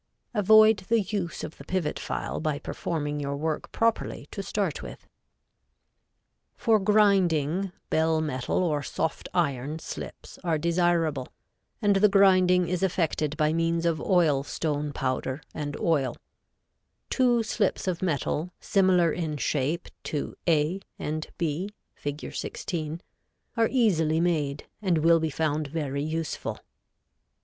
Avoid 0.33 0.77
the 0.77 0.99
use 1.01 1.43
of 1.43 1.57
the 1.59 1.63
pivot 1.63 1.99
file 1.99 2.39
by 2.39 2.57
performing 2.57 3.19
your 3.19 3.37
work 3.37 3.71
properly 3.71 4.27
to 4.31 4.41
start 4.41 4.81
with. 4.81 5.05
[Illustration: 6.57 6.57
Fig. 6.57 7.69
15.] 7.69 7.69
[Illustration: 7.69 7.69
Fig. 7.69 7.71
16.] 7.71 7.71
For 7.75 7.75
grinding, 7.77 7.79
bell 7.91 8.21
metal 8.21 8.63
or 8.63 8.81
soft 8.81 9.29
iron 9.35 9.77
slips 9.77 10.39
are 10.43 10.57
desirable, 10.57 11.27
and 11.83 11.97
the 11.97 12.09
grinding 12.09 12.67
is 12.67 12.81
effected 12.81 13.37
by 13.37 13.53
means 13.53 13.85
of 13.85 14.01
oil 14.01 14.41
stone 14.41 14.91
powder 14.91 15.39
and 15.53 15.79
oil. 15.79 16.17
Two 17.11 17.43
slips 17.43 17.87
of 17.87 18.01
metal 18.01 18.49
similar 18.59 19.11
in 19.13 19.37
shape 19.37 19.87
to 20.05 20.33
A 20.49 20.81
and 20.97 21.27
B, 21.37 21.69
Fig. 21.93 22.33
16, 22.33 23.01
are 23.55 23.69
easily 23.69 24.19
made, 24.19 24.65
and 24.81 24.97
will 24.97 25.19
be 25.19 25.29
found 25.29 25.67
very 25.67 26.01
useful. 26.01 26.57